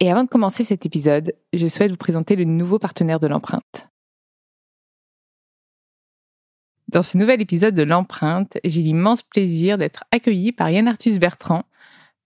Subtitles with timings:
[0.00, 3.88] Et avant de commencer cet épisode, je souhaite vous présenter le nouveau partenaire de l'empreinte.
[6.86, 11.64] Dans ce nouvel épisode de l'empreinte, j'ai l'immense plaisir d'être accueilli par Yann Arthus Bertrand.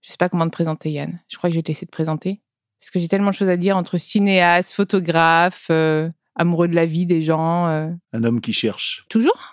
[0.01, 1.19] Je ne sais pas comment te présenter Yann.
[1.27, 2.41] Je crois que je vais te laisser te présenter.
[2.79, 6.85] Parce que j'ai tellement de choses à dire entre cinéaste, photographe, euh, amoureux de la
[6.85, 7.67] vie des gens.
[7.67, 7.89] Euh.
[8.13, 9.05] Un homme qui cherche.
[9.09, 9.52] Toujours?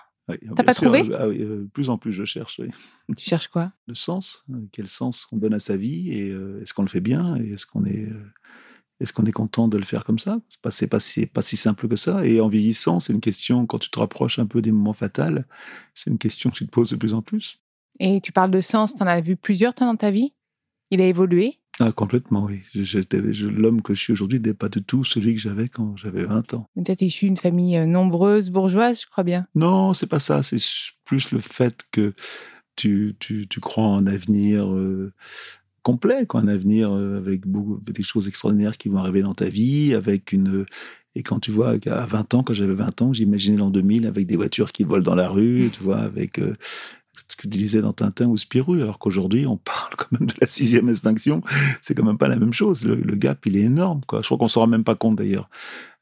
[0.55, 1.03] T'as pas trouvé?
[1.17, 2.61] ah euh, plus en plus, je cherche.
[3.17, 3.71] Tu cherches quoi?
[3.87, 4.43] Le sens.
[4.51, 7.37] Euh, quel sens on donne à sa vie et euh, est-ce qu'on le fait bien
[7.37, 8.07] et est-ce qu'on est,
[8.99, 10.39] est-ce qu'on est content de le faire comme ça?
[10.69, 12.25] C'est pas, pas, si, pas si simple que ça.
[12.25, 15.45] Et en vieillissant, c'est une question, quand tu te rapproches un peu des moments fatals,
[15.93, 17.59] c'est une question que tu te poses de plus en plus.
[17.99, 20.33] Et tu parles de sens, tu en as vu plusieurs toi dans ta vie?
[20.89, 21.60] Il a évolué?
[21.83, 22.61] Ah, complètement, oui.
[23.41, 26.53] L'homme que je suis aujourd'hui n'est pas du tout celui que j'avais quand j'avais 20
[26.53, 26.69] ans.
[26.75, 29.47] Peut-être issu d'une famille euh, nombreuse, bourgeoise, je crois bien.
[29.55, 30.43] Non, c'est pas ça.
[30.43, 30.57] C'est
[31.05, 32.13] plus le fait que
[32.75, 35.11] tu, tu, tu crois en un avenir euh,
[35.81, 39.49] complet, quoi, un avenir euh, avec, beaucoup, des choses extraordinaires qui vont arriver dans ta
[39.49, 40.65] vie, avec une.
[41.15, 44.27] Et quand tu vois qu'à 20 ans, quand j'avais 20 ans, j'imaginais l'an 2000 avec
[44.27, 46.39] des voitures qui volent dans la rue, tu vois, avec
[47.13, 50.33] ce que tu disais dans Tintin ou Spirou, alors qu'aujourd'hui, on parle quand même de
[50.39, 51.41] la sixième extinction.
[51.81, 52.85] C'est quand même pas la même chose.
[52.85, 54.01] Le, gap, il est énorme.
[54.07, 54.21] Quoi.
[54.21, 55.49] Je crois qu'on s'en rend même pas compte d'ailleurs.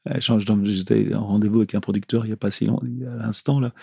[0.08, 3.60] Euh, j'étais en rendez-vous avec un producteur il y a pas si longtemps, à l'instant
[3.60, 3.74] là,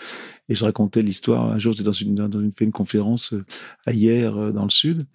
[0.48, 1.52] et je racontais l'histoire.
[1.52, 3.44] Un jour, j'étais dans une, dans une, fait conférence euh,
[3.86, 5.06] à hier euh, dans le sud,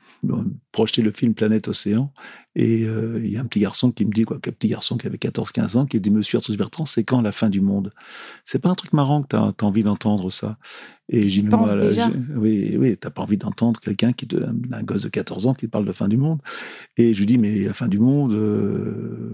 [0.71, 2.13] projeter le film Planète Océan,
[2.55, 5.05] et il y a un petit garçon qui me dit quoi, un petit garçon qui
[5.05, 7.91] avait 14-15 ans, qui me dit Monsieur Arthur Bertrand, c'est quand la fin du monde?
[8.45, 10.57] C'est pas un truc marrant que tu as, envie d'entendre ça.
[11.09, 12.09] Et j'ai moi, déjà.
[12.35, 14.27] oui, oui, t'as pas envie d'entendre quelqu'un qui,
[14.71, 16.39] un gosse de 14 ans qui parle de fin du monde.
[16.97, 18.33] Et je lui dis mais la fin du monde,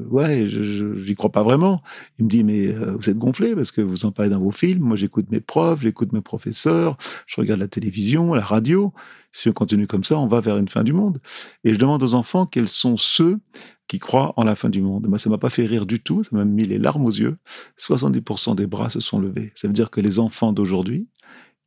[0.09, 1.81] ouais, je j'y crois pas vraiment
[2.17, 4.51] il me dit, mais euh, vous êtes gonflé parce que vous en parlez dans vos
[4.51, 4.83] films.
[4.83, 6.97] Moi, j'écoute mes profs, j'écoute mes professeurs,
[7.27, 8.93] je regarde la télévision, la radio.
[9.31, 11.19] Si on continue comme ça, on va vers une fin du monde.
[11.63, 13.39] Et je demande aux enfants quels sont ceux
[13.87, 15.07] qui croient en la fin du monde.
[15.07, 17.37] Moi, ça m'a pas fait rire du tout, ça m'a mis les larmes aux yeux.
[17.77, 19.51] 70% des bras se sont levés.
[19.55, 21.07] Ça veut dire que les enfants d'aujourd'hui,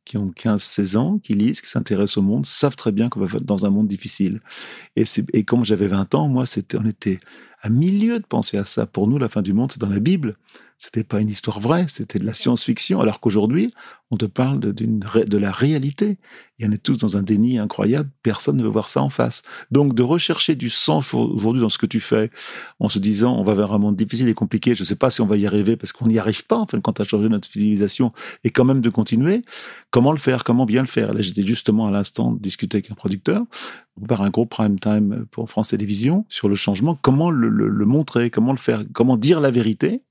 [0.05, 3.37] qui ont 15-16 ans, qui lisent, qui s'intéressent au monde, savent très bien qu'on va
[3.37, 4.41] être dans un monde difficile.
[4.95, 7.17] Et, comme j'avais 20 ans, moi, c'était, on était
[7.63, 8.85] à milieu de penser à ça.
[8.85, 10.35] Pour nous, la fin du monde, c'est dans la Bible.
[10.77, 12.99] C'était pas une histoire vraie, c'était de la science-fiction.
[12.99, 13.73] Alors qu'aujourd'hui,
[14.11, 16.17] on te parle de, la réalité.
[16.59, 18.09] Et on est tous dans un déni incroyable.
[18.21, 19.43] Personne ne veut voir ça en face.
[19.71, 22.31] Donc, de rechercher du sens aujourd'hui dans ce que tu fais,
[22.79, 24.75] en se disant, on va vers un monde difficile et compliqué.
[24.75, 26.67] Je ne sais pas si on va y arriver parce qu'on n'y arrive pas, en
[26.67, 28.11] fait, quand tu as changé notre civilisation
[28.43, 29.43] et quand même de continuer.
[29.89, 30.43] Comment le faire?
[30.43, 31.13] Comment bien le faire?
[31.13, 33.45] Là, j'étais justement à l'instant discuter avec un producteur
[34.07, 36.97] par un gros prime time pour France Télévisions sur le changement.
[37.01, 40.01] Comment le, le, montrer, comment le faire, comment dire la vérité?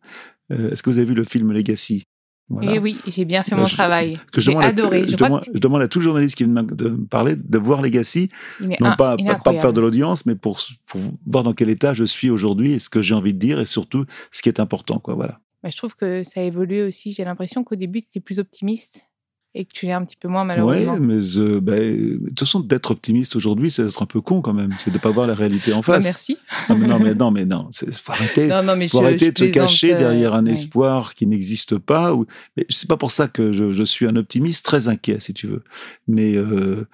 [0.51, 2.05] Euh, est-ce que vous avez vu le film Legacy?
[2.49, 2.75] Voilà.
[2.75, 4.19] Eh oui, j'ai bien fait mon travail.
[4.37, 5.07] J'ai adoré.
[5.09, 8.29] Je, demande, à tout journaliste qui vient de me parler de voir Legacy,
[8.61, 12.05] non pas, pas, pour faire de l'audience, mais pour, pour, voir dans quel état je
[12.05, 14.99] suis aujourd'hui et ce que j'ai envie de dire et surtout ce qui est important.
[14.99, 15.41] Quoi, voilà.
[15.63, 17.13] Bah, je trouve que ça a évolué aussi.
[17.13, 19.07] J'ai l'impression qu'au début, tu étais plus optimiste
[19.55, 20.95] et que tu l'es un petit peu moins malheureusement.
[20.95, 24.41] Oui, mais euh, bah, de toute façon, d'être optimiste aujourd'hui, c'est d'être un peu con
[24.41, 24.71] quand même.
[24.79, 26.05] C'est de ne pas voir la réalité en bah, face.
[26.05, 26.39] merci.
[26.71, 27.69] Non, mais non, mais non, mais non.
[27.73, 31.27] Faut arrêter, non, non, mais faut arrêter de te cacher derrière un euh, espoir qui
[31.27, 32.15] n'existe pas.
[32.15, 32.27] Ou...
[32.57, 35.47] Mais c'est pas pour ça que je, je, suis un optimiste très inquiet, si tu
[35.47, 35.63] veux.
[36.09, 36.87] Mais euh,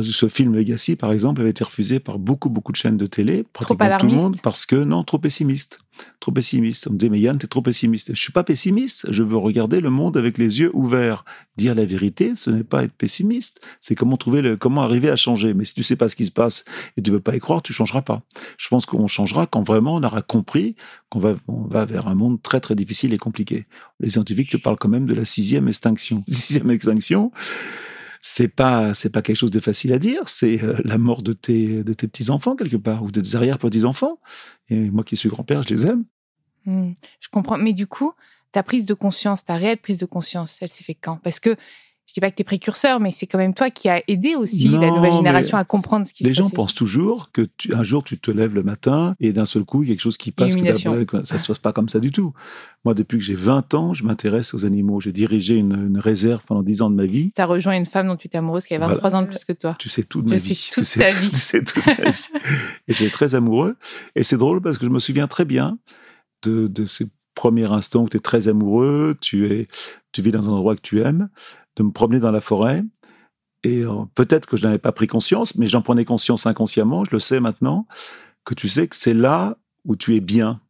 [0.00, 3.44] ce film Legacy, par exemple, avait été refusé par beaucoup, beaucoup de chaînes de télé,
[3.52, 5.80] pratiquement tout le monde, parce que non, trop pessimiste.
[6.20, 6.86] Trop pessimiste.
[6.88, 8.14] On me dit, mais Yann, t'es trop pessimiste.
[8.14, 9.06] Je suis pas pessimiste.
[9.10, 11.24] Je veux regarder le monde avec les yeux ouverts.
[11.56, 13.60] Dire la vérité, ce n'est pas être pessimiste.
[13.80, 15.52] C'est comment trouver le, comment arriver à changer.
[15.52, 16.64] Mais si tu sais pas ce qui se passe
[16.96, 18.22] et tu veux pas y croire, tu changeras pas.
[18.56, 20.76] Je pense qu'on changera quand vraiment on aura compris
[21.10, 23.66] qu'on va, on va vers un monde très, très difficile et compliqué.
[24.00, 26.24] Les scientifiques te parlent quand même de la sixième extinction.
[26.28, 27.32] Sixième extinction
[28.22, 30.28] c'est pas c'est pas quelque chose de facile à dire.
[30.28, 33.36] C'est euh, la mort de tes de tes petits enfants quelque part ou de tes
[33.36, 34.20] arrière petits enfants.
[34.68, 36.04] Et moi qui suis grand-père, je les aime.
[36.64, 37.58] Hmm, je comprends.
[37.58, 38.12] Mais du coup,
[38.52, 41.16] ta prise de conscience, ta réelle prise de conscience, elle s'est fait quand?
[41.16, 41.56] Parce que
[42.12, 44.34] je dis pas que tu es précurseur, mais c'est quand même toi qui as aidé
[44.34, 46.28] aussi la nouvelle génération à comprendre ce qui se passe.
[46.28, 49.64] Les gens pensent toujours que un jour tu te lèves le matin et d'un seul
[49.64, 50.54] coup il y a quelque chose qui passe.
[50.54, 52.34] Que ça se passe pas comme ça du tout.
[52.84, 55.00] Moi, depuis que j'ai 20 ans, je m'intéresse aux animaux.
[55.00, 57.32] J'ai dirigé une, réserve pendant 10 ans de ma vie.
[57.34, 59.46] Tu as rejoint une femme dont tu es amoureuse qui a 23 ans de plus
[59.46, 59.74] que toi.
[59.78, 60.54] Tu sais tout de ma vie.
[60.54, 61.30] Sais toute ta vie.
[61.30, 62.28] Tu sais toute ma vie.
[62.88, 63.76] Et j'étais très amoureux.
[64.16, 65.78] Et c'est drôle parce que je me souviens très bien
[66.42, 69.66] de, de ces premiers instants où tu es très amoureux, tu, es,
[70.12, 71.30] tu vis dans un endroit que tu aimes
[71.76, 72.84] de me promener dans la forêt.
[73.64, 77.10] Et euh, peut-être que je n'avais pas pris conscience, mais j'en prenais conscience inconsciemment, je
[77.12, 77.86] le sais maintenant,
[78.44, 80.60] que tu sais que c'est là où tu es bien.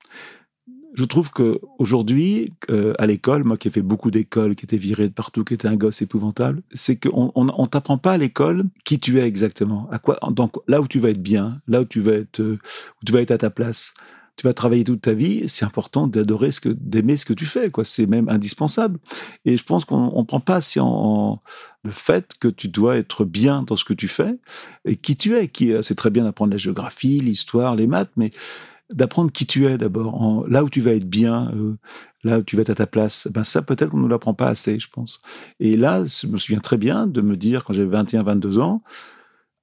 [0.94, 4.76] Je trouve que aujourd'hui, euh, à l'école, moi qui ai fait beaucoup d'écoles, qui était
[4.76, 8.18] viré de partout, qui était un gosse épouvantable, c'est qu'on on, on t'apprend pas à
[8.18, 11.80] l'école qui tu es exactement, à quoi, donc là où tu vas être bien, là
[11.80, 12.58] où tu vas être, euh,
[13.00, 13.94] où tu vas être à ta place
[14.42, 17.46] tu vas travailler toute ta vie, c'est important d'adorer ce que, d'aimer ce que tu
[17.46, 17.84] fais, quoi.
[17.84, 18.98] C'est même indispensable.
[19.44, 21.40] Et je pense qu'on ne prend pas assez en,
[21.84, 24.34] le fait que tu dois être bien dans ce que tu fais
[24.84, 25.46] et qui tu es.
[25.46, 28.32] Qui, c'est très bien d'apprendre la géographie, l'histoire, les maths, mais
[28.92, 31.76] d'apprendre qui tu es d'abord, là où tu vas être bien, euh,
[32.24, 33.28] là où tu vas être à ta place.
[33.30, 35.20] Ben ça, peut-être qu'on ne l'apprend pas assez, je pense.
[35.60, 38.82] Et là, je me souviens très bien de me dire, quand j'avais 21, 22 ans,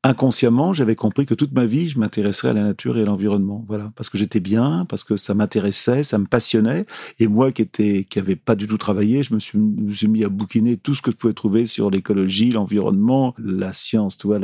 [0.04, 3.66] inconsciemment, j'avais compris que toute ma vie, je m'intéresserais à la nature et à l'environnement.
[3.68, 6.86] Voilà, parce que j'étais bien, parce que ça m'intéressait, ça me passionnait.
[7.20, 9.60] Et moi, qui était, qui avait pas du tout travaillé, je me suis,
[10.08, 14.28] mis à bouquiner tout ce que je pouvais trouver sur l'écologie, l'environnement, la science, tu
[14.28, 14.40] vois,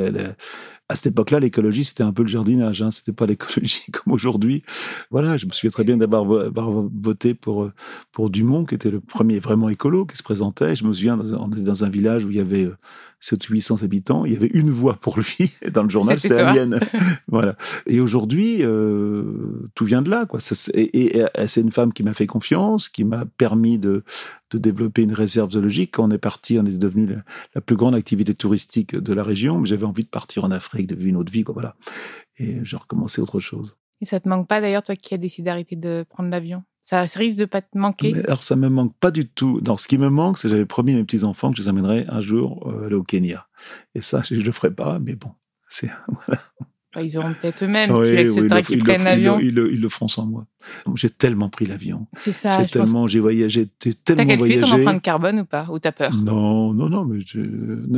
[0.87, 4.63] à cette époque-là, l'écologie, c'était un peu le jardinage, hein, c'était pas l'écologie comme aujourd'hui.
[5.09, 7.69] Voilà, je me souviens très bien d'avoir voté pour,
[8.11, 10.75] pour Dumont, qui était le premier vraiment écolo qui se présentait.
[10.75, 12.69] Je me souviens, on était dans un village où il y avait
[13.19, 16.35] 700 800 habitants, il y avait une voix pour lui, et dans le journal, c'était
[16.35, 16.79] la mienne.
[17.27, 17.55] voilà.
[17.87, 20.39] Et aujourd'hui, euh, tout vient de là, quoi.
[20.73, 24.03] et, c'est une femme qui m'a fait confiance, qui m'a permis de,
[24.51, 25.91] de développer une réserve zoologique.
[25.93, 27.17] Quand on est parti, on est devenu
[27.53, 30.87] la, plus grande activité touristique de la région, mais j'avais envie de partir en Afrique,
[30.87, 31.75] de vivre une autre vie, quoi, voilà.
[32.37, 33.75] Et j'ai recommencé autre chose.
[34.01, 36.63] Et ça te manque pas d'ailleurs, toi qui as décidé d'arrêter de prendre l'avion?
[36.83, 38.13] Ça, risque de pas te manquer?
[38.13, 39.59] Mais Alors, ça me manque pas du tout.
[39.65, 41.67] Non, ce qui me manque, c'est que j'avais promis à mes petits-enfants que je les
[41.67, 43.47] amènerais un jour euh, aller au Kenya.
[43.95, 45.31] Et ça, je ne le ferai pas, mais bon,
[45.67, 45.89] c'est...
[46.27, 46.41] Voilà.
[47.01, 47.93] Ils auront peut-être eux-mêmes.
[47.93, 49.39] tu accepterais qu'ils prennent l'avion.
[49.39, 50.45] Ils, le feront sans moi.
[50.95, 52.07] J'ai tellement pris l'avion.
[52.15, 52.61] C'est ça.
[52.61, 55.67] J'ai tellement, j'ai voyagé, tellement T'as calculé ton empreinte carbone ou pas?
[55.71, 56.15] Ou t'as peur?
[56.15, 57.05] Non, non, non.
[57.05, 57.19] Mais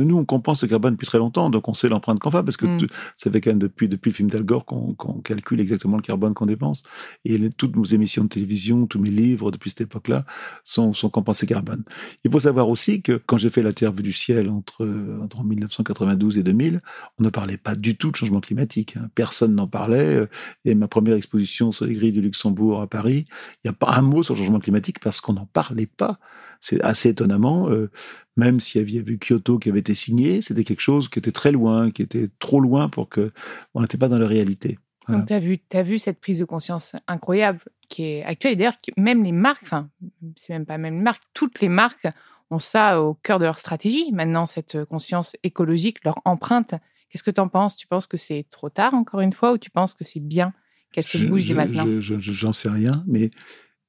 [0.04, 2.56] nous, on compense le carbone depuis très longtemps, donc on sait l'empreinte qu'on fait parce
[2.56, 2.86] que hmm.
[3.16, 6.34] ça fait quand même depuis depuis le film d'Al Gore qu'on calcule exactement le carbone
[6.34, 6.82] qu'on dépense.
[7.24, 10.24] Et toutes nos émissions de télévision, tous mes livres depuis cette époque-là
[10.64, 11.84] sont, sont compensés carbone.
[12.24, 14.86] Il faut savoir aussi que quand j'ai fait la Terre vue du ciel entre
[15.22, 16.80] entre 1992 et 2000,
[17.18, 18.87] on ne parlait pas du tout de changement climatique.
[18.96, 19.08] Hein.
[19.14, 20.26] Personne n'en parlait.
[20.64, 23.92] Et ma première exposition sur les grilles du Luxembourg à Paris, il n'y a pas
[23.92, 26.18] un mot sur le changement climatique parce qu'on n'en parlait pas.
[26.60, 27.90] C'est assez étonnamment, euh,
[28.36, 31.52] même s'il y avait Kyoto qui avait été signé, c'était quelque chose qui était très
[31.52, 33.32] loin, qui était trop loin pour que
[33.74, 34.78] on n'était pas dans la réalité.
[35.08, 38.52] Donc, tu as vu, vu cette prise de conscience incroyable qui est actuelle.
[38.52, 39.88] Et d'ailleurs, même les marques, enfin,
[40.36, 42.06] c'est même pas même les marques, toutes les marques
[42.50, 44.12] ont ça au cœur de leur stratégie.
[44.12, 46.74] Maintenant, cette conscience écologique, leur empreinte.
[47.08, 47.76] Qu'est-ce que tu en penses?
[47.76, 50.52] Tu penses que c'est trop tard, encore une fois, ou tu penses que c'est bien
[50.92, 53.34] qu'elle se bouge dès maintenant J'en sais rien, mais de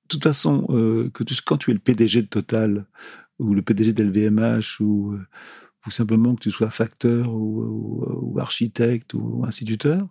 [0.08, 2.86] toute façon, euh, que tu, quand tu es le PDG de Total,
[3.38, 5.28] ou le PDG d'LVMH, ou, euh,
[5.86, 10.08] ou simplement que tu sois facteur, ou, architecte, ou instituteur,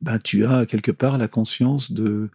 [0.00, 2.30] ben, tu as quelque part la conscience de,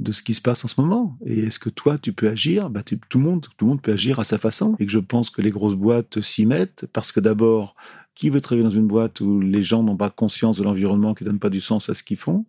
[0.00, 1.18] de ce qui se passe en ce moment.
[1.24, 2.70] Et est-ce que toi, tu peux agir?
[2.70, 4.74] Bah, Tout le monde, tout le monde peut agir à sa façon.
[4.78, 7.76] Et que je pense que les grosses boîtes s'y mettent parce que d'abord,
[8.14, 11.24] qui veut travailler dans une boîte où les gens n'ont pas conscience de l'environnement, qui
[11.24, 12.44] ne donnent pas du sens à ce qu'ils font?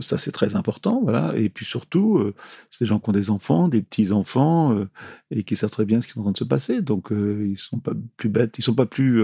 [0.00, 1.34] Ça, c'est très important, voilà.
[1.36, 2.34] Et puis surtout, euh,
[2.70, 4.88] c'est des gens qui ont des enfants, des petits enfants, euh,
[5.30, 6.82] et qui savent très bien ce qui est en train de se passer.
[6.82, 9.22] Donc, euh, ils sont pas plus bêtes, ils sont pas plus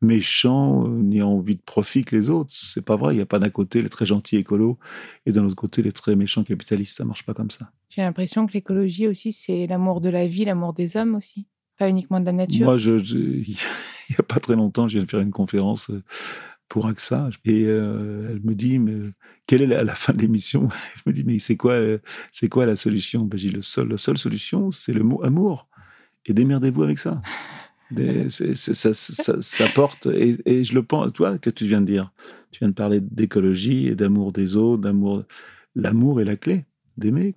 [0.00, 2.50] méchants ni envie de profit que les autres.
[2.52, 3.14] C'est pas vrai.
[3.14, 4.78] Il n'y a pas d'un côté les très gentils écolos
[5.26, 6.96] et d'un autre côté les très méchants capitalistes.
[6.96, 7.70] Ça marche pas comme ça.
[7.90, 11.46] J'ai l'impression que l'écologie aussi, c'est l'amour de la vie, l'amour des hommes aussi.
[11.78, 12.64] Pas uniquement de la nature.
[12.64, 13.40] Moi, il
[14.10, 16.02] n'y a pas très longtemps, je viens de faire une conférence euh,
[16.68, 19.10] pour AXA et euh, elle me dit mais
[19.46, 20.68] quelle est la, la fin de l'émission?
[20.96, 21.76] Je me dis mais c'est quoi
[22.32, 23.22] c'est quoi la solution?
[23.24, 25.68] Ben, J'ai le seul la seule solution c'est le mot amour
[26.26, 27.18] et démerdez-vous avec ça.
[28.28, 31.12] ça, ça, porte et, et, je le pense.
[31.12, 32.12] Toi, que tu viens de dire?
[32.50, 35.24] Tu viens de parler d'écologie et d'amour des autres, d'amour.
[35.74, 36.64] L'amour est la clé
[36.96, 37.34] d'aimer.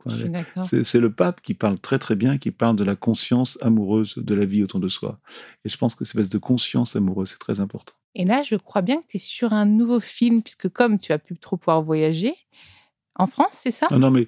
[0.61, 4.35] C'est le pape qui parle très très bien, qui parle de la conscience amoureuse de
[4.35, 5.19] la vie autour de soi.
[5.65, 7.93] Et je pense que cette espèce de conscience amoureuse, c'est très important.
[8.15, 11.11] Et là, je crois bien que tu es sur un nouveau film, puisque comme tu
[11.11, 12.33] as pu trop pouvoir voyager,
[13.15, 13.87] en France, c'est ça?
[13.91, 14.27] Non, non, mais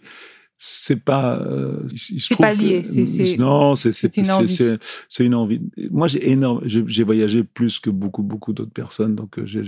[0.57, 1.39] c'est pas.
[1.39, 2.83] Euh, c'est pas lié.
[2.83, 4.12] c'est, non, c'est c'est
[5.07, 5.62] c'est une envie.
[5.89, 6.62] Moi, j'ai énorme.
[6.65, 9.15] J'ai voyagé plus que beaucoup beaucoup d'autres personnes.
[9.15, 9.63] Donc, j'ai,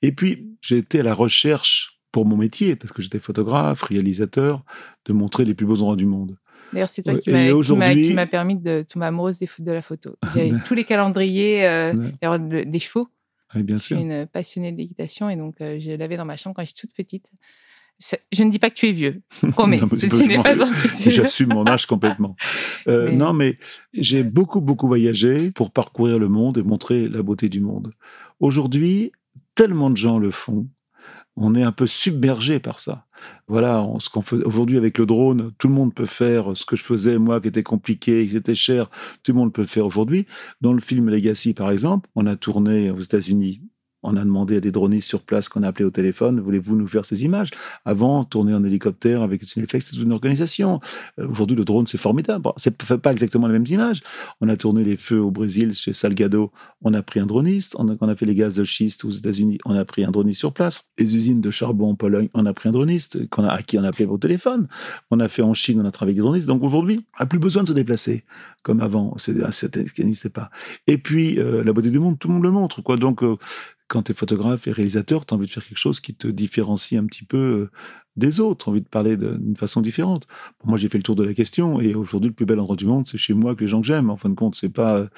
[0.00, 4.64] et puis j'ai été à la recherche pour mon métier parce que j'étais photographe, réalisateur,
[5.06, 6.36] de montrer les plus beaux endroits du monde.
[6.72, 7.30] D'ailleurs, c'est toi qui
[8.14, 10.16] m'as permis de tomber amoureuse des, de la photo.
[10.34, 11.92] J'avais tous les calendriers, euh,
[12.22, 13.08] les chevaux.
[13.54, 13.98] Oui, bien sûr.
[13.98, 16.80] Je suis une passionnée d'équitation et donc euh, je l'avais dans ma chambre quand j'étais
[16.80, 17.30] toute petite.
[18.32, 19.80] Je ne dis pas que tu es vieux, promets.
[19.80, 20.54] ceci n'est pas
[21.06, 22.36] J'assume mon âge complètement.
[22.88, 23.58] Euh, non, mais
[23.92, 27.92] j'ai beaucoup, beaucoup voyagé pour parcourir le monde et montrer la beauté du monde.
[28.40, 29.12] Aujourd'hui,
[29.54, 30.66] tellement de gens le font
[31.36, 33.06] on est un peu submergé par ça.
[33.48, 36.76] Voilà, ce qu'on fait aujourd'hui avec le drone, tout le monde peut faire ce que
[36.76, 38.90] je faisais moi, qui était compliqué, qui était cher.
[39.22, 40.26] Tout le monde peut le faire aujourd'hui.
[40.60, 43.62] Dans le film Legacy, par exemple, on a tourné aux États-Unis
[44.02, 46.86] on a demandé à des dronistes sur place qu'on a appelé au téléphone, voulez-vous nous
[46.86, 47.50] faire ces images?
[47.84, 50.80] Avant, tourner en hélicoptère avec Cineflex, c'était une organisation.
[51.18, 52.50] Euh, aujourd'hui, le drone, c'est formidable.
[52.56, 54.00] C'est fait pas exactement les mêmes images.
[54.40, 57.76] On a tourné les feux au Brésil, chez Salgado, on a pris un droniste.
[57.78, 60.52] On a, fait les gaz de schiste aux États-Unis, on a pris un droniste sur
[60.52, 60.84] place.
[60.98, 63.78] Les usines de charbon en Pologne, on a pris un droniste qu'on a, à qui
[63.78, 64.68] on a appelé au téléphone.
[65.10, 66.46] On a fait en Chine, on a travaillé avec des dronistes.
[66.46, 68.24] Donc aujourd'hui, on n'a plus besoin de se déplacer
[68.62, 69.14] comme avant.
[69.18, 69.34] C'est,
[69.76, 70.50] n'existait pas.
[70.86, 72.82] Et puis, euh, la beauté du monde, tout le monde le montre.
[72.96, 73.36] Donc, euh,
[73.92, 76.26] quand tu es photographe et réalisateur, tu as envie de faire quelque chose qui te
[76.26, 77.70] différencie un petit peu euh,
[78.16, 80.26] des autres, envie de parler d'une façon différente.
[80.64, 82.86] moi, j'ai fait le tour de la question et aujourd'hui, le plus bel endroit du
[82.86, 84.08] monde, c'est chez moi avec les gens que j'aime.
[84.08, 85.08] En fin de compte, c'est pas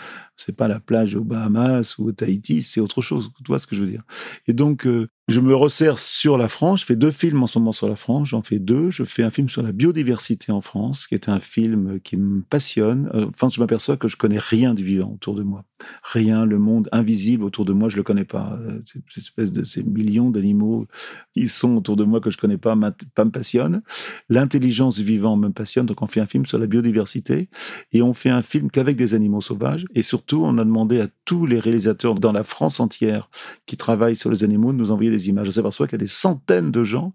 [0.56, 3.30] pas la plage aux Bahamas ou au Tahiti, c'est autre chose.
[3.38, 4.02] Tu vois ce que je veux dire?
[4.48, 6.80] Et donc, euh, je me resserre sur la France.
[6.80, 8.28] Je fais deux films en ce moment sur la France.
[8.28, 8.90] J'en fais deux.
[8.90, 12.42] Je fais un film sur la biodiversité en France, qui est un film qui me
[12.42, 13.10] passionne.
[13.14, 15.64] Euh, enfin, je m'aperçois que je connais rien du vivant autour de moi.
[16.02, 18.58] Rien, le monde invisible autour de moi, je le connais pas.
[18.60, 20.86] Euh, cette espèce de ces millions d'animaux
[21.32, 22.76] qui sont autour de moi que je connais pas,
[23.14, 23.82] pas me passionne.
[24.28, 25.86] L'intelligence du vivant me passionne.
[25.86, 27.48] Donc, on fait un film sur la biodiversité
[27.92, 29.86] et on fait un film qu'avec des animaux sauvages.
[29.94, 33.30] Et surtout, on a demandé à tous les réalisateurs dans la France entière
[33.64, 35.48] qui travaillent sur les animaux de nous envoyer des images.
[35.48, 37.14] On s'aperçoit qu'il y a des centaines de gens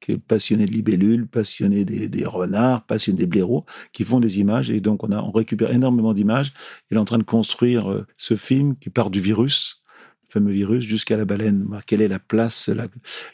[0.00, 4.70] qui sont passionnés de libellules, passionnés des, renards, passionnés des blaireaux, qui font des images.
[4.70, 6.52] Et donc, on, a, on récupère énormément d'images.
[6.90, 9.82] Il est en train de construire euh, ce film qui part du virus,
[10.28, 11.66] fameux virus, jusqu'à la baleine.
[11.86, 12.70] Quelle est la place,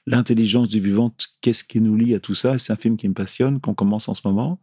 [0.06, 3.14] l'intelligence du vivant Qu'est-ce qui nous lie à tout ça C'est un film qui me
[3.14, 4.60] passionne, qu'on commence en ce moment.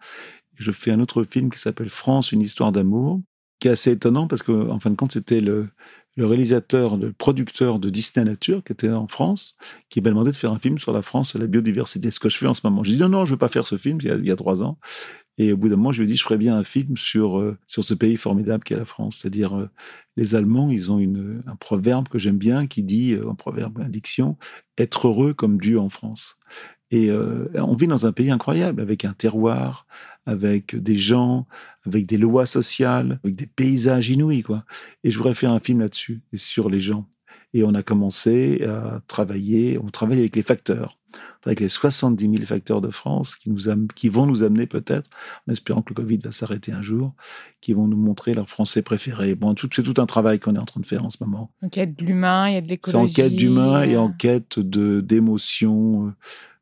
[0.56, 3.22] Je fais un autre film qui s'appelle France, une histoire d'amour,
[3.60, 5.70] qui est assez étonnant parce qu'en en fin de compte, c'était le,
[6.16, 9.56] le réalisateur, le producteur de Disney Nature, qui était en France,
[9.90, 12.30] qui m'a demandé de faire un film sur la France et la biodiversité, ce que
[12.30, 12.84] je fais en ce moment.
[12.84, 14.64] J'ai dit non, non, je ne veux pas faire ce film, il y, a, trois
[14.64, 14.78] ans.
[15.40, 17.40] Et au bout d'un moment, je lui ai dit, je ferais bien un film sur,
[17.40, 19.20] euh, sur ce pays formidable qu'est la France.
[19.22, 19.70] C'est-à-dire, euh,
[20.16, 23.80] les Allemands, ils ont une, un proverbe que j'aime bien qui dit, euh, un proverbe,
[23.80, 24.38] une diction,
[24.78, 26.38] être heureux comme Dieu en France.
[26.96, 27.10] Et
[27.56, 29.88] on vit dans un pays incroyable, avec un terroir,
[30.28, 31.48] avec des gens,
[31.88, 34.64] avec des lois sociales, avec des paysages inouïs, quoi.
[35.04, 37.10] Et je voudrais faire un film là-dessus, sur les gens.
[37.56, 41.00] Et on a commencé à travailler, on travaille avec les facteurs,
[41.46, 43.62] avec les 70 000 facteurs de France qui, nous
[43.96, 45.10] qui vont nous amener peut-être,
[45.48, 47.14] en espérant que le Covid va s'arrêter un jour,
[47.62, 49.36] qui vont nous montrer leurs Français préférés.
[49.36, 51.52] Bon, c'est tout un travail qu'on est en train de faire en ce moment.
[51.64, 53.14] En quête de l'humain, il y a de l'écologie.
[53.14, 56.12] C'est en quête d'humain et en quête d'émotions, euh,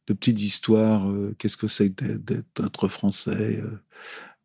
[0.08, 1.10] de petites histoires.
[1.10, 3.80] Euh, qu'est-ce que c'est d'être français euh,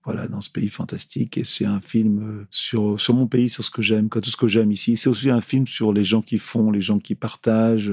[0.04, 1.36] voilà, dans ce pays fantastique.
[1.36, 4.36] Et c'est un film euh, sur, sur mon pays, sur ce que j'aime, tout ce
[4.36, 4.96] que j'aime ici.
[4.96, 7.92] C'est aussi un film sur les gens qui font, les gens qui partagent,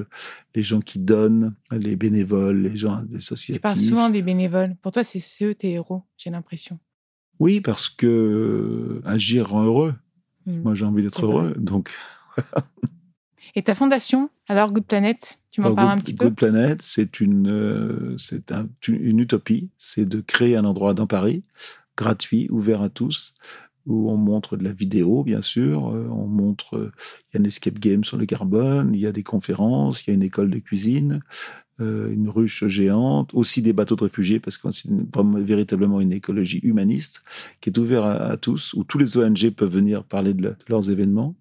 [0.54, 3.58] les gens qui donnent, les bénévoles, les gens des sociétés.
[3.58, 4.76] Tu parles souvent des bénévoles.
[4.82, 6.78] Pour toi, c'est eux tes héros, j'ai l'impression.
[7.40, 9.96] Oui, parce que agir rend heureux.
[10.46, 10.62] Mmh.
[10.62, 11.56] Moi, j'ai envie d'être heureux.
[11.58, 11.90] Donc,
[13.56, 16.26] Et ta fondation, alors Good Planet, tu m'en parles un petit peu?
[16.26, 18.52] Good Planet, c'est une, euh, c'est
[18.88, 21.44] une utopie, c'est de créer un endroit dans Paris,
[21.96, 23.36] gratuit, ouvert à tous,
[23.86, 26.92] où on montre de la vidéo, bien sûr, euh, on montre, euh,
[27.32, 30.10] il y a un escape game sur le carbone, il y a des conférences, il
[30.10, 31.22] y a une école de cuisine,
[31.80, 34.88] une ruche géante, aussi des bateaux de réfugiés, parce que c'est
[35.36, 37.24] véritablement une écologie humaniste
[37.60, 41.36] qui est ouverte à, tous, où tous les ONG peuvent venir parler de leurs événements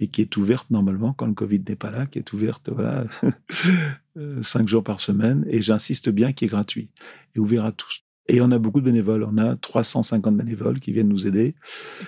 [0.00, 3.04] et qui est ouverte normalement quand le Covid n'est pas là, qui est ouverte voilà,
[4.16, 6.88] euh, cinq jours par semaine, et j'insiste bien, qui est gratuit
[7.34, 8.02] et ouvert à tous.
[8.28, 9.24] Et on a beaucoup de bénévoles.
[9.24, 11.54] On a 350 bénévoles qui viennent nous aider.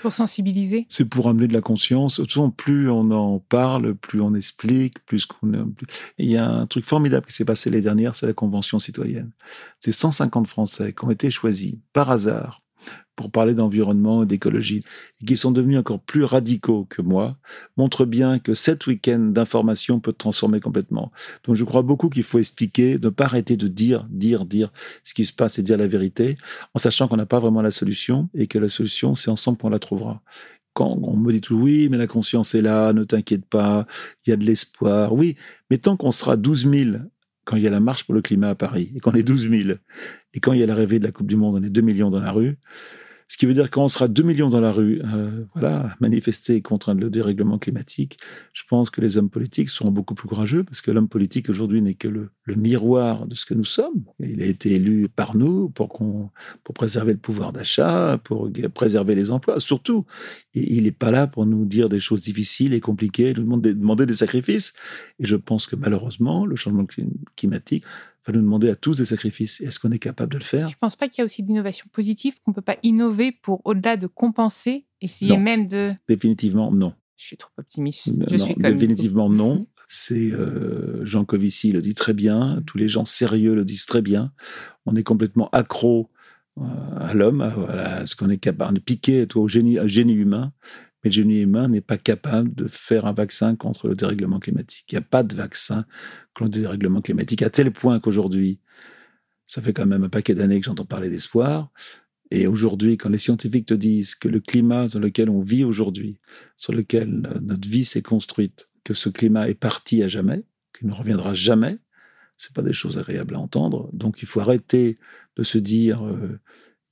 [0.03, 0.87] Pour sensibiliser?
[0.89, 2.21] C'est pour amener de la conscience.
[2.57, 5.73] plus on en parle, plus on explique, plus qu'on.
[6.19, 9.31] Il y a un truc formidable qui s'est passé les dernières, c'est la Convention citoyenne.
[9.81, 12.63] C'est 150 Français qui ont été choisis par hasard
[13.19, 14.85] pour parler d'environnement et d'écologie,
[15.21, 17.37] et qui sont devenus encore plus radicaux que moi,
[17.77, 21.11] montrent bien que cet week-end d'information peut transformer complètement.
[21.43, 24.73] Donc je crois beaucoup qu'il faut expliquer, ne pas arrêter de dire, dire, dire
[25.03, 26.37] ce qui se passe et dire la vérité,
[26.75, 29.71] en sachant qu'on n'a pas vraiment la solution et que la solution, c'est ensemble qu'on
[29.71, 30.23] la trouvera
[30.75, 33.85] quand on me dit tout, oui, mais la conscience est là, ne t'inquiète pas,
[34.25, 35.13] il y a de l'espoir.
[35.13, 35.35] Oui,
[35.71, 36.99] mais tant qu'on sera 12 000
[37.45, 39.49] quand il y a la marche pour le climat à Paris, et qu'on est 12
[39.49, 39.79] 000,
[40.35, 42.11] et quand il y a l'arrivée de la Coupe du Monde, on est 2 millions
[42.11, 42.59] dans la rue,
[43.29, 46.95] ce qui veut dire qu'on sera 2 millions dans la rue, euh, voilà, manifester contre
[46.95, 48.19] le dérèglement climatique.
[48.55, 51.83] Je pense que les hommes politiques seront beaucoup plus courageux parce que l'homme politique aujourd'hui
[51.83, 54.03] n'est que le, miroir de ce que nous sommes.
[54.19, 55.93] Il a été élu par nous pour
[56.75, 59.61] préserver le pouvoir d'achat, pour préserver les emplois.
[59.61, 60.07] Surtout,
[60.55, 64.15] il n'est pas là pour nous dire des choses difficiles et compliquées, nous demander des
[64.15, 64.73] sacrifices.
[65.19, 66.87] Et je pense que malheureusement, le changement
[67.37, 67.85] climatique
[68.29, 69.61] va nous demander à tous des sacrifices.
[69.61, 70.69] Est-ce qu'on est capable de le faire?
[70.69, 73.33] Je ne pense pas qu'il y a aussi d'innovation positive, qu'on ne peut pas innover
[73.33, 75.93] pour, au-delà de compenser, essayer même de...
[76.09, 76.95] Définitivement, non.
[77.17, 78.09] Je suis trop optimiste.
[78.31, 79.67] Je suis définitivement non.
[79.89, 84.03] C'est euh, Jean Covici le dit très bien, tous les gens sérieux le disent très
[84.03, 84.33] bien.
[84.85, 86.11] On est complètement accro
[86.59, 86.63] euh,
[87.01, 90.53] à l'homme, à, ce qu'on est capable de piquer au génie, au génie humain.
[91.03, 94.85] Mais le génie humain n'est pas capable de faire un vaccin contre le dérèglement climatique.
[94.91, 95.85] Il n'y a pas de vaccin
[96.35, 98.61] contre le dérèglement climatique, à tel point qu'aujourd'hui,
[99.47, 101.71] ça fait quand même un paquet d'années que j'entends parler d'espoir.
[102.31, 106.21] Et aujourd'hui, quand les scientifiques te disent que le climat dans lequel on vit aujourd'hui,
[106.57, 107.09] sur lequel
[107.41, 110.45] notre vie s'est construite, que ce climat est parti à jamais,
[110.77, 111.79] qu'il ne reviendra jamais,
[112.37, 113.91] c'est pas des choses agréables à entendre.
[113.93, 114.99] Donc, il faut arrêter
[115.37, 116.39] de se dire euh,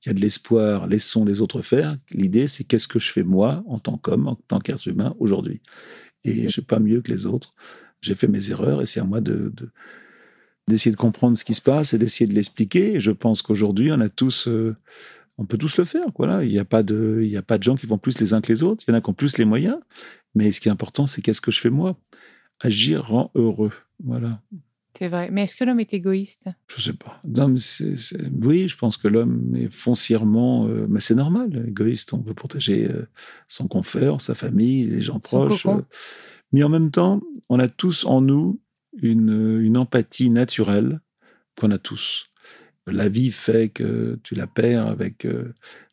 [0.04, 1.96] il y a de l'espoir, laissons les autres faire.
[2.10, 5.60] L'idée, c'est qu'est-ce que je fais moi, en tant qu'homme, en tant qu'être humain, aujourd'hui?
[6.24, 7.50] Et je ne suis pas mieux que les autres.
[8.02, 9.52] J'ai fait mes erreurs et c'est à moi de,
[10.68, 12.94] d'essayer de comprendre ce qui se passe et d'essayer de l'expliquer.
[12.94, 14.76] Et je pense qu'aujourd'hui, on a tous, euh,
[15.38, 16.06] on peut tous le faire.
[16.16, 16.44] Voilà.
[16.44, 18.34] Il n'y a pas de, il y a pas de gens qui vont plus les
[18.34, 18.84] uns que les autres.
[18.86, 19.78] Il y en a qui ont plus les moyens.
[20.34, 21.96] Mais ce qui est important, c'est qu'est-ce que je fais moi?
[22.60, 23.72] Agir rend heureux.
[24.04, 24.40] Voilà.
[24.96, 25.28] C'est vrai.
[25.30, 26.46] Mais est-ce que l'homme est égoïste?
[26.68, 27.20] Je ne sais pas.
[28.42, 30.66] Oui, je pense que l'homme est foncièrement.
[30.68, 32.14] Euh, mais c'est normal, égoïste.
[32.14, 33.06] On veut protéger euh,
[33.46, 35.66] son confort, sa famille, les gens proches.
[35.66, 35.82] Euh.
[36.52, 38.60] mais en même temps, on a tous en nous
[39.02, 41.00] une, une empathie naturelle
[41.60, 42.30] qu'on a tous.
[42.86, 45.26] La vie fait que tu la perds avec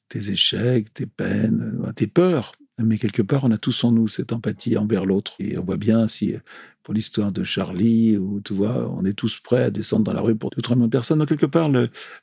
[0.10, 2.54] tes échecs, tes peines, tes peurs.
[2.80, 5.34] Mais quelque part, on a tous en nous cette empathie envers l'autre.
[5.40, 6.36] Et on voit bien si
[6.84, 10.22] pour l'histoire de Charlie, où tu vois, on est tous prêts à descendre dans la
[10.22, 11.20] rue pour tout de personne.
[11.20, 11.70] Donc, quelque part,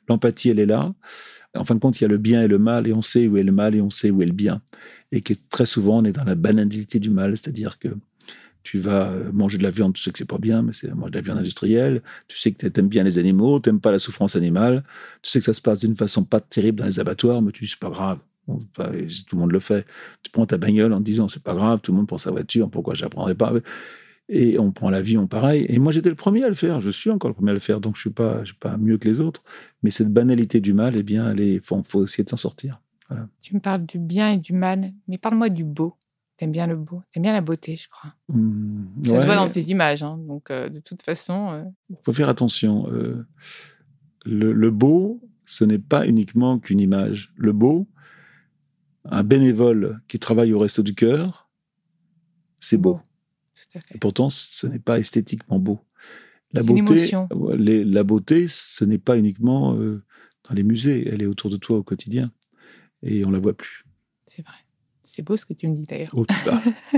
[0.07, 0.93] l'empathie, elle est là.
[1.55, 3.27] En fin de compte, il y a le bien et le mal, et on sait
[3.27, 4.61] où est le mal et on sait où est le bien.
[5.11, 7.89] Et très souvent, on est dans la banalité du mal, c'est-à-dire que
[8.63, 10.93] tu vas euh, manger de la viande, tu sais que c'est pas bien, mais c'est
[10.93, 12.03] manger de la viande industrielle.
[12.27, 14.83] Tu sais que tu aimes bien les animaux, tu n'aimes pas la souffrance animale.
[15.21, 17.63] Tu sais que ça se passe d'une façon pas terrible dans les abattoirs, mais tu
[17.63, 18.19] dis c'est pas grave.
[18.45, 19.85] tout le monde le fait.
[20.21, 22.69] Tu prends ta bagnole en disant c'est pas grave, tout le monde prend sa voiture,
[22.69, 23.51] pourquoi j'apprendrai pas?
[24.33, 25.65] Et on prend l'avion pareil.
[25.67, 26.79] Et moi, j'étais le premier à le faire.
[26.79, 27.81] Je suis encore le premier à le faire.
[27.81, 29.43] Donc, je suis pas, je suis pas mieux que les autres.
[29.83, 32.81] Mais cette banalité du mal, eh bien, il faut, faut, essayer de s'en sortir.
[33.41, 35.97] Tu me parles du bien et du mal, mais parle-moi du beau.
[36.37, 37.03] T'aimes bien le beau.
[37.11, 38.13] T'aimes bien la beauté, je crois.
[38.29, 40.01] Mmh, Ça se voit dans tes images.
[40.01, 40.17] Hein.
[40.25, 41.49] Donc, euh, de toute façon.
[41.89, 42.89] Il euh, faut faire attention.
[42.89, 43.27] Euh,
[44.23, 47.33] le, le, beau, ce n'est pas uniquement qu'une image.
[47.35, 47.85] Le beau,
[49.03, 51.49] un bénévole qui travaille au resto du cœur,
[52.61, 53.01] c'est beau.
[53.93, 55.79] Et pourtant, ce n'est pas esthétiquement beau.
[56.53, 60.03] La beauté, la beauté, ce n'est pas uniquement euh,
[60.47, 62.31] dans les musées, elle est autour de toi au quotidien.
[63.03, 63.85] Et on la voit plus.
[64.25, 64.57] C'est vrai.
[65.03, 66.11] C'est beau ce que tu me dis d'ailleurs.
[66.13, 66.25] Oh,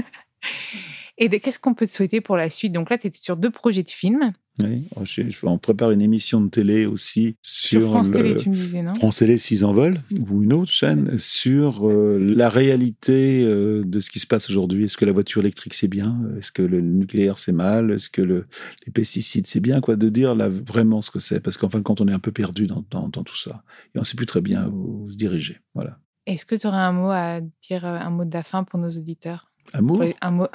[1.18, 2.74] Et qu'est-ce qu'on peut te souhaiter pour la suite?
[2.74, 4.34] Donc là, tu es sur deux projets de films.
[4.62, 8.54] Oui, je, je en prépare une émission de télé aussi sur, France Télé, tu me
[8.54, 8.94] disais, non?
[8.94, 14.00] France Télé 6 en vol, ou une autre chaîne, sur euh, la réalité euh, de
[14.00, 14.86] ce qui se passe aujourd'hui.
[14.86, 16.20] Est-ce que la voiture électrique c'est bien?
[16.38, 17.90] Est-ce que le nucléaire c'est mal?
[17.92, 18.46] Est-ce que le,
[18.86, 19.82] les pesticides c'est bien?
[19.82, 22.14] Quoi De dire là vraiment ce que c'est, parce qu'en fin de compte on est
[22.14, 23.64] un peu perdu dans, dans, dans tout ça.
[23.96, 25.62] Et on ne sait plus très bien où se diriger.
[25.74, 25.98] Voilà.
[26.26, 28.80] Est-ce que tu aurais un mot à dire, euh, un mot de la fin pour
[28.80, 29.52] nos auditeurs?
[29.72, 30.04] Amour.
[30.22, 30.50] Amour.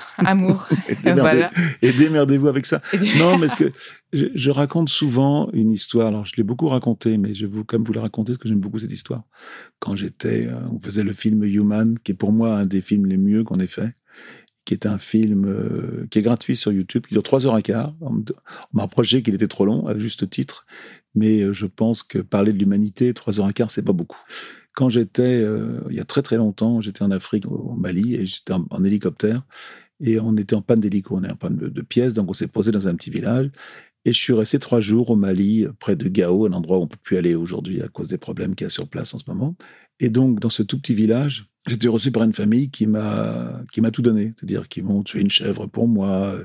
[1.82, 2.82] et démerdez-vous avec ça.
[3.18, 3.72] non, mais ce que
[4.12, 6.08] je, raconte souvent une histoire.
[6.08, 8.60] Alors, je l'ai beaucoup raconté, mais je vais comme vous la raconter parce que j'aime
[8.60, 9.24] beaucoup cette histoire.
[9.80, 13.06] Quand j'étais, euh, on faisait le film Human, qui est pour moi un des films
[13.06, 13.94] les mieux qu'on ait fait,
[14.64, 17.62] qui est un film euh, qui est gratuit sur YouTube, qui dure 3 heures et
[17.62, 17.94] quart.
[18.00, 18.22] On
[18.72, 20.66] m'a reproché qu'il était trop long, à juste titre,
[21.14, 24.20] mais euh, je pense que parler de l'humanité, 3 heures et quart, c'est pas beaucoup.
[24.78, 28.26] Quand j'étais, euh, il y a très très longtemps, j'étais en Afrique, au Mali, et
[28.26, 29.42] j'étais en, hélicoptère,
[29.98, 32.46] et on était en panne d'hélico, on est en panne de, pièces, donc on s'est
[32.46, 33.50] posé dans un petit village,
[34.04, 36.84] et je suis resté trois jours au Mali, près de Gao, un endroit où on
[36.84, 39.18] ne peut plus aller aujourd'hui à cause des problèmes qu'il y a sur place en
[39.18, 39.56] ce moment.
[39.98, 43.80] Et donc, dans ce tout petit village, j'étais reçu par une famille qui m'a qui
[43.80, 46.38] m'a tout donné, c'est-à-dire qu'ils m'ont tué une chèvre pour moi.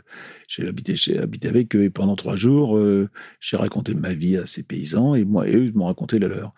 [0.48, 4.48] J'ai habité, habité avec eux et pendant trois jours, euh, j'ai raconté ma vie à
[4.48, 6.56] ces paysans et moi et eux m'ont raconté la leur.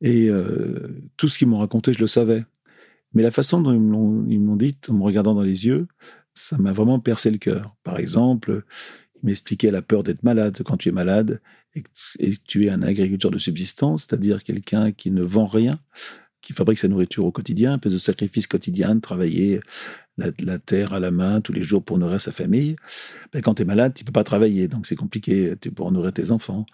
[0.00, 2.44] Et euh, tout ce qu'ils m'ont raconté, je le savais.
[3.12, 3.80] Mais la façon dont ils
[4.40, 5.86] me l'ont dit, en me regardant dans les yeux,
[6.34, 7.74] ça m'a vraiment percé le cœur.
[7.82, 8.64] Par exemple,
[9.22, 10.62] ils m'expliquaient la peur d'être malade.
[10.64, 11.40] Quand tu es malade
[11.74, 11.88] et que
[12.44, 15.78] tu es un agriculteur de subsistance, c'est-à-dire quelqu'un qui ne vend rien,
[16.40, 19.60] qui fabrique sa nourriture au quotidien, un de sacrifice quotidien, de travailler
[20.16, 22.76] la, terre à la main tous les jours pour nourrir sa famille.
[23.32, 26.30] Ben, quand tu es malade, tu peux pas travailler, donc c'est compliqué pour nourrir tes
[26.30, 26.66] enfants.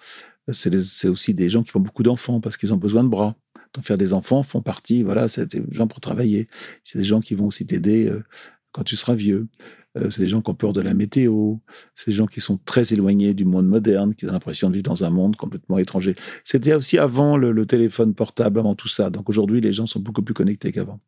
[0.53, 3.37] C'est aussi des gens qui font beaucoup d'enfants parce qu'ils ont besoin de bras.
[3.75, 6.47] Donc faire des enfants font partie, voilà, c'est des gens pour travailler.
[6.85, 8.25] C'est des gens qui vont aussi t'aider euh,
[8.73, 9.49] quand tu seras vieux.
[9.97, 11.57] Euh, c'est des gens qui ont peur de la météo.
[11.95, 14.85] C'est des gens qui sont très éloignés du monde moderne, qui ont l'impression de vivre
[14.85, 16.15] dans un monde complètement étranger.
[16.45, 19.11] C'était aussi avant le, téléphone portable, avant tout ça.
[19.11, 21.01] Donc aujourd'hui, les gens sont beaucoup plus connectés qu'avant.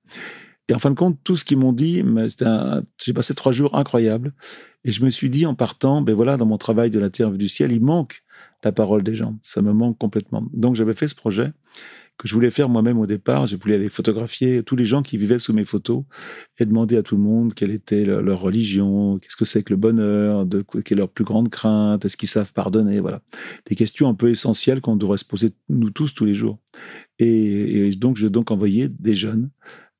[0.68, 2.04] Et en fin de compte, tout ce qu'ils m'ont dit,
[3.02, 4.34] j'ai passé trois jours incroyables.
[4.84, 7.30] Et je me suis dit en partant, ben voilà, dans mon travail de la terre
[7.30, 8.22] du ciel, il manque
[8.64, 9.38] la parole des gens.
[9.42, 10.44] Ça me manque complètement.
[10.52, 11.52] Donc j'avais fait ce projet
[12.18, 13.46] que je voulais faire moi-même au départ.
[13.46, 16.02] Je voulais aller photographier tous les gens qui vivaient sous mes photos
[16.58, 19.76] et demander à tout le monde quelle était leur, religion, qu'est-ce que c'est que le
[19.76, 23.22] bonheur, de, quelle est leur plus grande crainte, est-ce qu'ils savent pardonner, voilà.
[23.66, 26.58] Des questions un peu essentielles qu'on devrait se poser nous tous tous les jours.
[27.18, 29.50] Et, donc j'ai donc envoyé des jeunes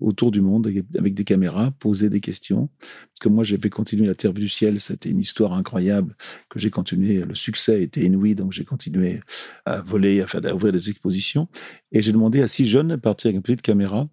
[0.01, 2.69] autour du monde avec des caméras, poser des questions.
[2.79, 4.79] Parce que moi, j'ai fait continuer la Terre du ciel.
[4.79, 6.17] C'était une histoire incroyable
[6.49, 7.25] que j'ai continué.
[7.25, 9.21] Le succès était inouï, donc j'ai continué
[9.65, 11.49] à voler, à faire à ouvrir des expositions.
[11.91, 14.09] Et j'ai demandé à six jeunes de partir avec une petite caméra,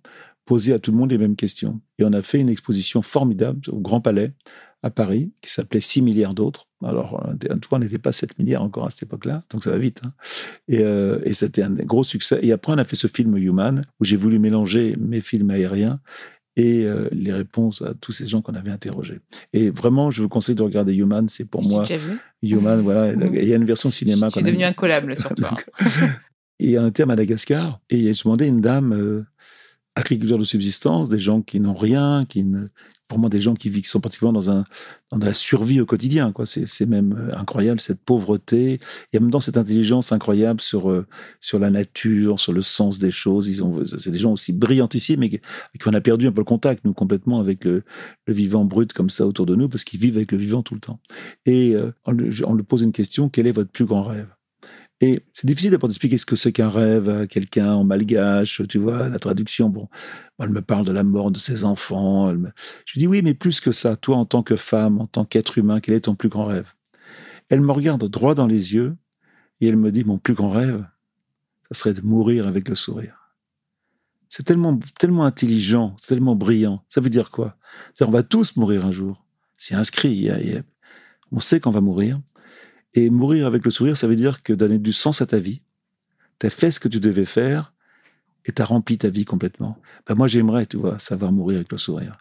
[0.45, 1.81] poser à tout le monde les mêmes questions.
[1.99, 4.33] Et on a fait une exposition formidable au Grand Palais
[4.81, 6.67] à Paris, qui s'appelait 6 milliards d'autres.
[6.83, 9.71] Alors, en tout cas, on n'était pas 7 milliards encore à cette époque-là, donc ça
[9.71, 10.01] va vite.
[10.05, 10.11] Hein.
[10.67, 12.39] Et, euh, et c'était un gros succès.
[12.41, 15.99] Et après, on a fait ce film Human, où j'ai voulu mélanger mes films aériens
[16.57, 19.19] et euh, les réponses à tous ces gens qu'on avait interrogés.
[19.53, 21.85] Et vraiment, je vous conseille de regarder Human, c'est pour moi...
[22.41, 23.13] Human, voilà.
[23.13, 24.29] Il y a une version cinéma.
[24.29, 25.55] Suis devenu incollable sur toi.
[26.59, 28.93] et un terme à Madagascar, et je demandais à une dame...
[28.93, 29.25] Euh,
[29.95, 32.67] agriculteurs de subsistance, des gens qui n'ont rien, qui ne,
[33.09, 34.63] vraiment des gens qui, vivent, qui sont pratiquement dans, un,
[35.11, 36.31] dans la survie au quotidien.
[36.31, 36.45] Quoi.
[36.45, 38.79] C'est, c'est même euh, incroyable, cette pauvreté.
[39.13, 41.05] Et en même temps, cette intelligence incroyable sur, euh,
[41.39, 43.47] sur la nature, sur le sens des choses.
[43.47, 45.39] Ils ont, c'est des gens aussi brillantissimes, mais qui
[45.85, 47.83] on a perdu un peu le contact, nous, complètement, avec le,
[48.25, 50.73] le vivant brut comme ça autour de nous, parce qu'ils vivent avec le vivant tout
[50.73, 50.99] le temps.
[51.45, 54.34] Et euh, on, on pose une question, quel est votre plus grand rêve?
[55.01, 58.77] Et c'est difficile d'abord d'expliquer ce que c'est qu'un rêve à quelqu'un en malgache, tu
[58.77, 59.69] vois, la traduction.
[59.69, 59.89] Bon,
[60.39, 62.33] elle me parle de la mort de ses enfants.
[62.85, 65.57] Je dis oui, mais plus que ça, toi en tant que femme, en tant qu'être
[65.57, 66.69] humain, quel est ton plus grand rêve?
[67.49, 68.95] Elle me regarde droit dans les yeux
[69.59, 70.85] et elle me dit mon plus grand rêve,
[71.69, 73.17] ça serait de mourir avec le sourire.
[74.29, 76.83] C'est tellement, tellement intelligent, c'est tellement brillant.
[76.87, 77.57] Ça veut dire quoi?
[78.01, 79.25] On va tous mourir un jour.
[79.57, 80.29] C'est inscrit.
[81.31, 82.19] on sait qu'on va mourir.
[82.95, 85.61] Et mourir avec le sourire, ça veut dire que donner du sens à ta vie.
[86.39, 87.73] Tu as fait ce que tu devais faire
[88.45, 89.77] et tu as rempli ta vie complètement.
[90.07, 92.17] Ben moi, j'aimerais, tu vois, savoir mourir avec le sourire.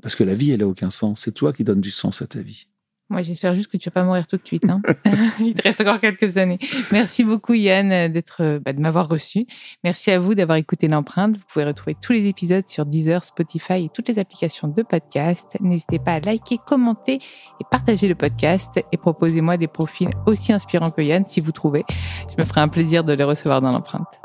[0.00, 1.22] Parce que la vie, elle n'a aucun sens.
[1.22, 2.68] C'est toi qui donnes du sens à ta vie.
[3.10, 4.68] Moi, j'espère juste que tu vas pas mourir tout de suite.
[4.68, 4.82] Hein.
[5.40, 6.58] Il te reste encore quelques années.
[6.92, 9.46] Merci beaucoup, Yann, d'être, bah, de m'avoir reçu.
[9.82, 11.36] Merci à vous d'avoir écouté l'empreinte.
[11.36, 15.56] Vous pouvez retrouver tous les épisodes sur Deezer, Spotify et toutes les applications de podcast.
[15.60, 17.16] N'hésitez pas à liker, commenter
[17.60, 21.84] et partager le podcast et proposez-moi des profils aussi inspirants que Yann si vous trouvez.
[22.30, 24.20] Je me ferai un plaisir de les recevoir dans l'empreinte.